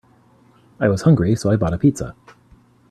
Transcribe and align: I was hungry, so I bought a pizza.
I 0.79 0.87
was 0.87 1.03
hungry, 1.03 1.35
so 1.35 1.51
I 1.51 1.57
bought 1.57 1.75
a 1.75 1.77
pizza. 1.77 2.15